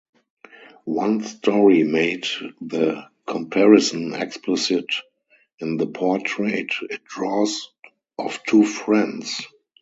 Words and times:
One 0.85 1.21
story 1.21 1.83
made 1.83 2.25
the 2.59 3.03
comparison 3.27 4.15
explicit 4.15 4.87
in 5.59 5.77
the 5.77 5.85
portrait 5.85 6.73
it 6.89 7.03
draws 7.03 7.69
of 8.17 8.41
two 8.47 8.65
friends. 8.65 9.45